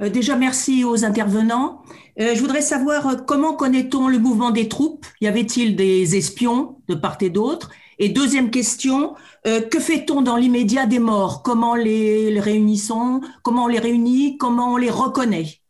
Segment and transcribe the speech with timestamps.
[0.00, 1.82] déjà, merci aux intervenants.
[2.16, 5.06] je voudrais savoir comment connaît-on le mouvement des troupes?
[5.20, 7.70] Y avait-il des espions de part et d'autre?
[7.98, 11.42] Et deuxième question, que fait-on dans l'immédiat des morts?
[11.42, 13.20] Comment les, les réunissons?
[13.42, 14.38] Comment on les réunit?
[14.38, 15.60] Comment on les reconnaît?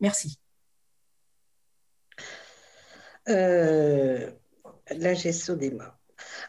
[0.00, 0.38] Merci.
[4.90, 5.96] la gestion des morts.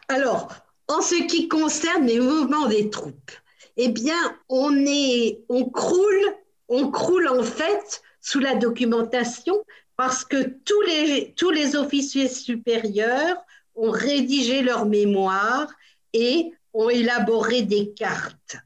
[0.08, 0.48] Alors,
[0.88, 3.32] en ce qui concerne les mouvements des troupes,
[3.76, 4.16] eh bien,
[4.48, 6.34] on, est, on, croule,
[6.68, 9.62] on croule en fait sous la documentation
[9.96, 13.36] parce que tous les, tous les officiers supérieurs
[13.74, 15.68] ont rédigé leur mémoire
[16.12, 18.56] et ont élaboré des cartes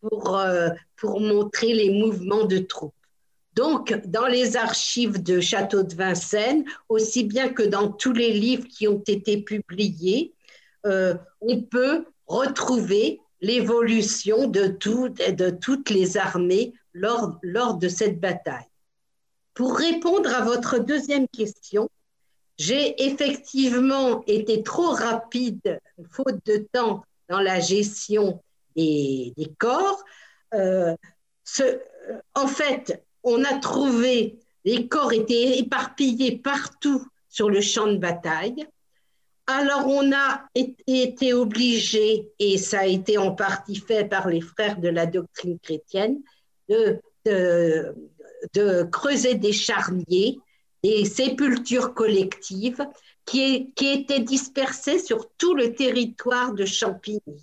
[0.00, 2.94] pour, euh, pour montrer les mouvements de troupes.
[3.54, 8.66] Donc, dans les archives de Château de Vincennes, aussi bien que dans tous les livres
[8.68, 10.32] qui ont été publiés,
[10.86, 18.66] euh, on peut retrouver l'évolution de, toutes les armées lors, lors de cette bataille.
[19.54, 21.88] Pour répondre à votre deuxième question,
[22.58, 28.42] j'ai effectivement été trop rapide, faute de temps, dans la gestion
[28.76, 30.02] des, corps.
[30.54, 30.94] Euh,
[32.34, 38.66] en fait, on a trouvé, les corps étaient éparpillés partout sur le champ de bataille.
[39.50, 44.78] Alors, on a été obligé, et ça a été en partie fait par les frères
[44.78, 46.20] de la doctrine chrétienne,
[46.68, 47.82] de,
[48.92, 50.38] creuser des charniers,
[50.84, 52.86] des sépultures collectives
[53.26, 57.42] qui, qui étaient dispersées sur tout le territoire de Champigny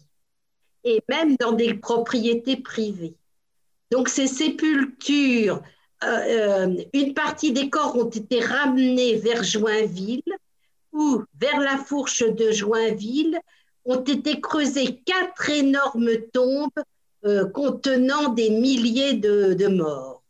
[0.86, 3.16] et même dans des propriétés privées.
[3.92, 5.62] Donc, ces sépultures,
[6.04, 10.22] euh, euh, une partie des corps ont été ramenés vers Joinville
[11.40, 13.40] vers la fourche de Joinville
[13.86, 16.70] ont été creusées quatre énormes tombes
[17.26, 20.24] euh, contenant des milliers de, morts.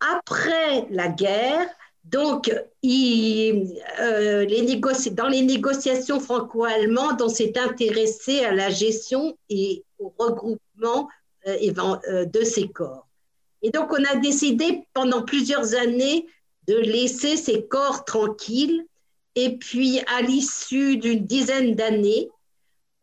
[0.00, 1.68] Après la guerre,
[2.04, 4.80] donc, euh, les
[5.12, 11.08] dans les négociations franco-allemandes, on s'est intéressé à la gestion et au regroupement
[11.46, 13.06] euh, de ces corps.
[13.62, 16.26] Et donc, on a décidé pendant plusieurs années
[16.66, 18.84] de laisser ces corps tranquilles
[19.34, 22.28] et puis, à l'issue d'une dizaine d'années,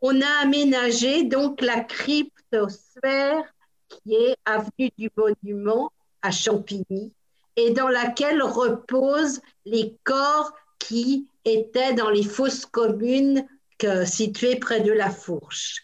[0.01, 3.43] on a aménagé donc la cryptosphère
[3.89, 5.91] qui est avenue du Monument
[6.21, 7.11] à Champigny
[7.55, 13.47] et dans laquelle reposent les corps qui étaient dans les fosses communes
[14.05, 15.83] situées près de la Fourche.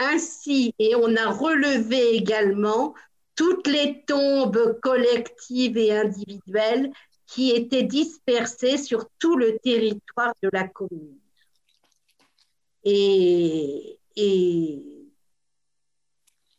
[0.00, 2.94] Ainsi, et on a relevé également
[3.34, 6.90] toutes les tombes collectives et individuelles
[7.28, 11.18] qui étaient dispersés sur tout le territoire de la commune.
[12.84, 13.98] Et,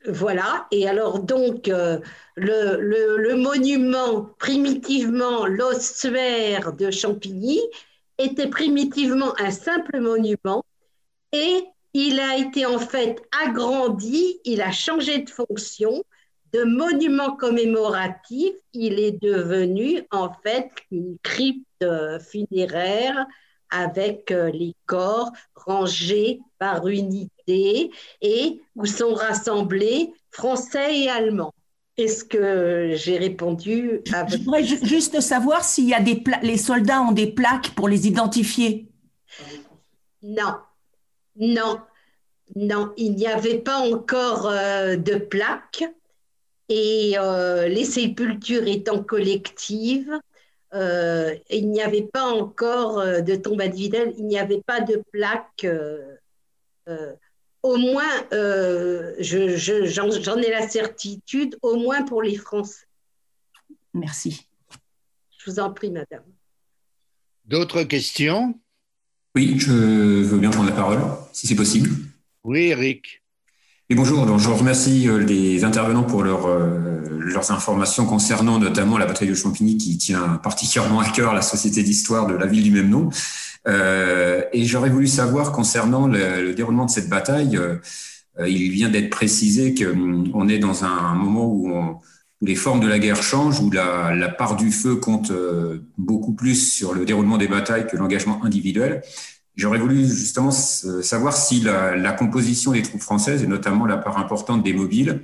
[0.05, 1.99] voilà, et alors donc euh,
[2.35, 7.59] le, monument primitivement l'ossuaire de Champigny
[8.17, 10.63] était primitivement un simple monument
[11.33, 11.63] et
[11.93, 16.03] il a été en fait agrandi, il a changé de fonction
[16.53, 21.85] de monument commémoratif, il est devenu en fait une crypte
[22.21, 23.25] funéraire
[23.69, 31.53] avec euh, les corps rangés par unité et où sont rassemblés français et allemands.
[31.97, 37.01] Est-ce que j'ai répondu à Je voudrais juste savoir s'il y a des les soldats
[37.01, 38.87] ont des plaques pour les identifier.
[40.23, 40.55] Non,
[41.35, 41.79] non,
[42.55, 45.83] non, il n'y avait pas encore euh, de plaques.
[46.69, 50.13] Et euh, les sépultures étant collectives,
[50.75, 55.01] euh, il n'y avait pas encore euh, de tombe individuelle, il n'y avait pas de
[55.11, 55.65] plaque.
[57.61, 58.27] au moins,
[59.19, 62.85] j'en ai la certitude, au moins pour les Français.
[63.93, 64.47] Merci.
[65.37, 66.23] Je vous en prie, madame.
[67.45, 68.59] D'autres questions?
[69.35, 71.01] Oui, je veux bien prendre la parole,
[71.33, 71.89] si c'est possible.
[72.43, 73.18] Oui, Eric.
[73.91, 79.07] Et bonjour, donc je remercie euh, les intervenants pour euh, leurs informations concernant notamment la
[79.07, 82.69] bataille de Champigny qui tient particulièrement à cœur la Société d'histoire de la ville du
[82.69, 83.09] même nom.
[83.67, 87.79] Euh, et j'aurais voulu savoir concernant le, déroulement de cette bataille, euh,
[88.47, 91.99] il vient d'être précisé qu'on hum, est dans un moment où,
[92.41, 95.33] les formes de la guerre changent, où la part du feu compte
[95.97, 99.01] beaucoup plus sur le déroulement des batailles que l'engagement individuel.
[99.59, 104.63] J'aurais voulu justement savoir si la, composition des troupes françaises, et notamment la part importante
[104.63, 105.23] des mobiles,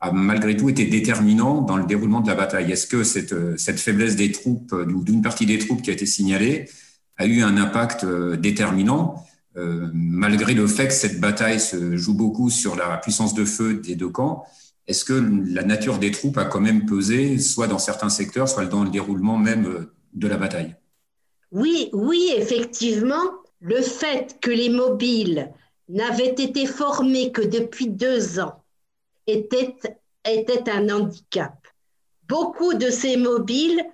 [0.00, 2.72] a malgré tout été déterminant dans le déroulement de la bataille.
[2.72, 6.06] Est-ce que cette, cette faiblesse des troupes, ou d'une partie des troupes qui a été
[6.06, 6.70] signalée,
[7.18, 9.24] a eu un impact euh, déterminant,
[9.56, 13.74] euh, malgré le fait que cette bataille se joue beaucoup sur la puissance de feu
[13.74, 14.44] des deux camps
[14.86, 18.66] est-ce que la nature des troupes a quand même pesé, soit dans certains secteurs, soit
[18.66, 20.76] dans le déroulement même de la bataille?
[21.50, 25.52] Oui, oui, effectivement, le fait que les mobiles
[25.88, 28.62] n'avaient été formés que depuis deux ans
[29.26, 29.76] était,
[30.68, 31.54] un handicap.
[32.24, 33.84] Beaucoup de ces mobiles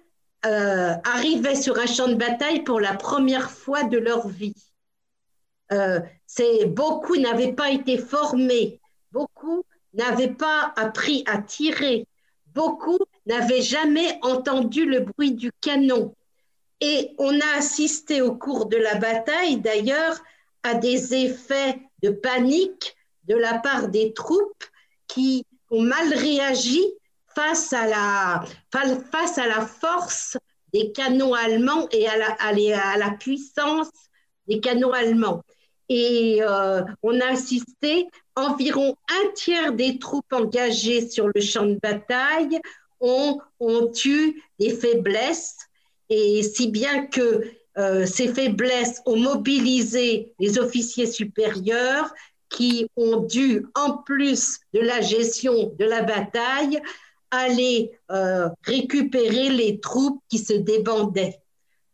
[0.47, 4.57] euh, arrivaient sur un champ de bataille pour la première fois de leur vie.
[5.73, 6.01] Euh,
[6.67, 8.81] beaucoup n'avaient pas été formés,
[9.11, 9.65] beaucoup
[9.95, 12.07] n'avaient pas appris à tirer,
[12.55, 16.15] beaucoup n'avaient jamais entendu le bruit du canon.
[16.85, 20.21] Et on a assisté au cours de la bataille, d'ailleurs,
[20.65, 22.97] à des effets de panique
[23.29, 24.65] de la part des troupes
[25.07, 26.83] qui ont mal réagi
[27.37, 28.45] face à la,
[29.13, 30.37] face à la force
[30.73, 33.91] des canons allemands et à la, à la puissance
[34.49, 35.45] des canons allemands.
[35.89, 41.79] Et euh, on a assisté, environ un tiers des troupes engagées sur le champ de
[41.81, 42.59] bataille
[42.99, 45.57] ont, ont eu des faiblesses,
[46.15, 47.43] et si bien que
[47.79, 52.13] euh, ces faiblesses ont mobilisé les officiers supérieurs
[52.51, 56.83] qui ont dû, en plus de la gestion de la bataille,
[57.31, 61.41] aller euh, récupérer les troupes qui se débandaient.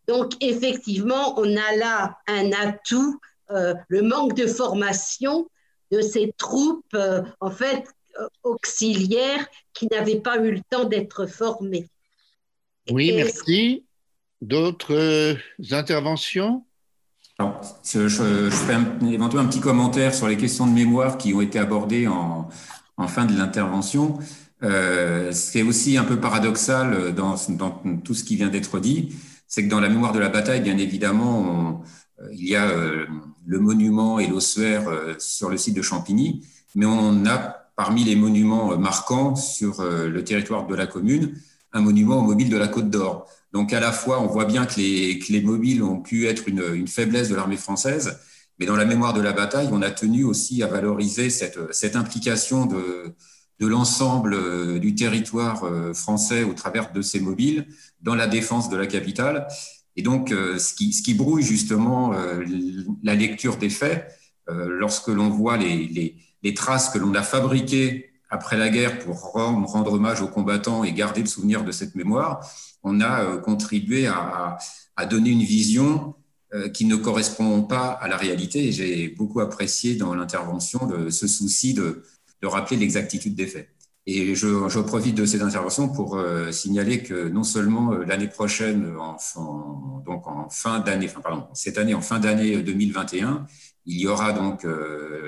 [0.08, 3.20] Donc, effectivement, on a là un atout,
[3.50, 5.48] euh, le manque de formation
[5.92, 6.96] de ces troupes,
[7.40, 7.84] en fait,
[8.42, 11.88] auxiliaires qui n'avaient pas eu le temps d'être formées.
[12.90, 13.84] Oui, merci.
[14.40, 15.34] D'autres euh,
[15.70, 16.64] interventions?
[17.40, 18.74] Alors, je, ferai
[19.12, 22.48] éventuellement un petit commentaire sur les questions de mémoire qui ont été abordées en,
[23.06, 24.18] fin de l'intervention.
[24.64, 27.70] Euh, c'est aussi un peu paradoxal dans, dans
[28.04, 29.14] tout ce qui vient d'être dit,
[29.46, 31.84] c'est que dans la mémoire de la bataille, bien évidemment,
[32.20, 33.06] euh, il y a euh,
[33.46, 34.88] le monument et l'ossuaire
[35.20, 36.44] sur le site de Champigny,
[36.74, 37.38] mais on a
[37.76, 41.34] parmi les monuments marquants sur le territoire de la commune
[41.72, 43.26] un monument au mobile de la Côte d'Or.
[43.52, 47.28] Donc à la fois, on voit bien que les, mobiles ont pu être une, faiblesse
[47.28, 48.18] de l'armée française,
[48.58, 52.66] mais dans la mémoire de la bataille, on a tenu aussi à valoriser cette, implication
[52.66, 53.14] de,
[53.60, 57.66] l'ensemble euh, du territoire euh, français au travers de ces mobiles
[58.00, 59.48] dans la défense de la capitale.
[59.96, 62.12] Et donc, euh, ce qui, brouille justement
[63.02, 64.14] la lecture des faits,
[64.46, 66.14] lorsque l'on voit les,
[66.54, 71.20] traces que l'on a fabriquées après la guerre pour rendre hommage aux combattants et garder
[71.20, 72.46] le souvenir de cette mémoire,
[72.82, 74.58] on a euh, contribué à,
[75.08, 76.16] donner une vision
[76.52, 78.72] euh, qui ne correspond pas à la réalité.
[78.72, 82.02] J'ai beaucoup apprécié dans l'intervention de ce souci de,
[82.42, 83.68] rappeler l'exactitude des faits.
[84.10, 90.02] Et je, profite de cette intervention pour euh, signaler que non seulement l'année prochaine, en,
[90.06, 93.46] donc en fin d'année, enfin pardon, cette année en fin d'année 2021,
[93.84, 94.66] il y aura donc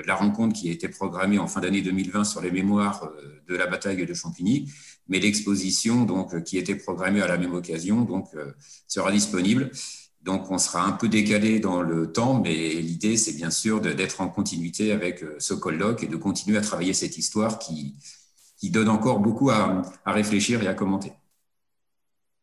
[0.05, 3.09] la rencontre qui a été programmée en fin d'année 2020 sur les mémoires
[3.47, 4.71] de la bataille de Champigny,
[5.07, 8.51] mais l'exposition donc qui était programmée à la même occasion donc euh,
[8.87, 9.71] sera disponible.
[10.21, 14.21] Donc on sera un peu décalé dans le temps, mais l'idée c'est bien sûr d'être
[14.21, 17.95] en continuité avec euh, ce colloque et de continuer à travailler cette histoire qui,
[18.61, 21.11] qui donne encore beaucoup à, à réfléchir et à commenter.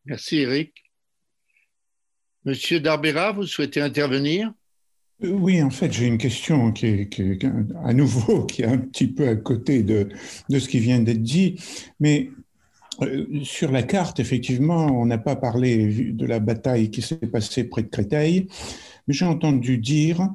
[0.05, 0.75] Merci Eric.
[2.45, 4.53] Monsieur Darbera, vous souhaitez intervenir?
[5.23, 7.45] Euh, oui, en fait, j'ai une question qui est,
[7.85, 10.09] à nouveau qui est un petit peu à côté de,
[10.49, 11.57] de ce qui vient d'être dit,
[12.01, 12.31] mais
[13.03, 17.63] euh, sur la carte, effectivement, on n'a pas parlé de la bataille qui s'est passée
[17.63, 18.49] près de Créteil,
[19.07, 20.29] mais j'ai entendu dire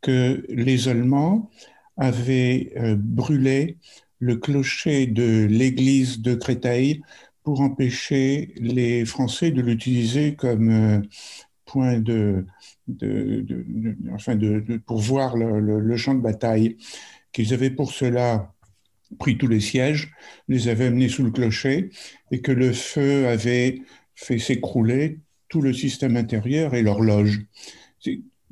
[0.00, 1.50] que les Allemands
[1.96, 3.78] avaient euh, brûlé
[4.18, 7.02] le clocher de l'église de Créteil
[7.42, 11.00] pour empêcher les Français de l'utiliser comme euh,
[11.64, 12.46] point de,
[14.12, 16.76] enfin de, pour voir le champ de bataille,
[17.32, 18.54] qu'ils avaient pour cela
[19.18, 20.12] pris tous les sièges,
[20.48, 21.90] les avait amenés sous le clocher
[22.30, 23.82] et que le feu avait
[24.14, 27.42] fait s'écrouler tout le système intérieur et l'horloge.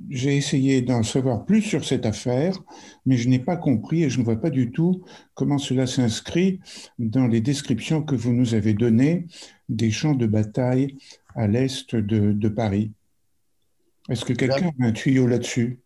[0.08, 2.58] J'ai essayé d'en savoir plus sur cette affaire,
[3.06, 6.60] mais je n'ai pas compris et je ne vois pas du tout comment cela s'inscrit
[6.98, 9.26] dans les descriptions que vous nous avez données
[9.68, 10.96] des champs de bataille
[11.34, 12.92] à l'est de, Paris.
[14.08, 15.78] Est-ce que quelqu'un a un tuyau là-dessus?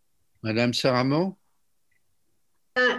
[0.43, 1.35] Madame Saramon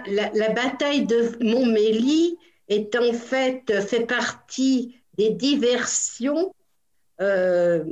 [0.06, 2.36] la, bataille de Montmélie
[2.68, 6.54] est en fait fait partie des diversions
[7.20, 7.84] euh,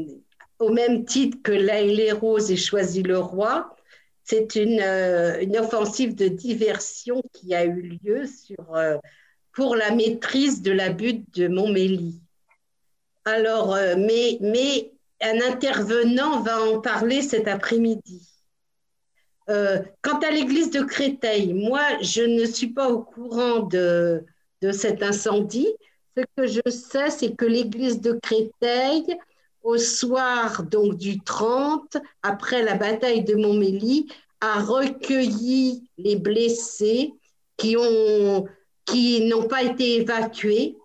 [0.59, 3.75] au même titre que l'Aile les Roses et Choisi le Roi.
[4.25, 8.97] C'est une, euh, une, offensive de diversion qui a eu lieu sur, euh,
[9.53, 12.21] pour la maîtrise de la butte de Montmélie.
[13.25, 18.29] Alors, mais, mais un intervenant va en parler cet après-midi.
[19.49, 24.25] Euh, quant à l'église de Créteil, moi, je ne suis pas au courant de,
[24.61, 25.69] de cet incendie.
[26.17, 29.05] Ce que je sais, c'est que l'église de Créteil,
[29.67, 34.07] au soir donc du 30, après la bataille de Montmélie,
[34.41, 37.15] a recueilli les blessés
[37.57, 38.47] qui ont
[38.85, 40.77] qui n'ont pas été évacués.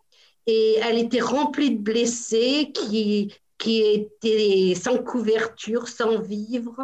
[0.48, 6.84] Et elle était remplie de blessés qui étaient sans couverture, sans vivre.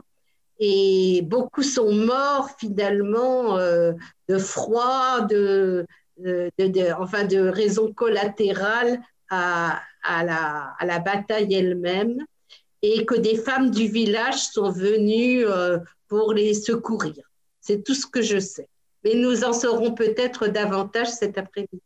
[0.60, 3.94] Et beaucoup sont morts finalement euh,
[4.30, 5.88] de froid, de,
[7.00, 9.00] enfin de raisons collatérales
[9.30, 12.18] à, la, bataille elle-même,
[12.82, 17.24] et que des femmes du village sont venues euh, pour les secourir.
[17.60, 18.68] C'est tout ce que je sais.
[19.04, 21.82] Mais nous en saurons peut-être davantage cet après-midi.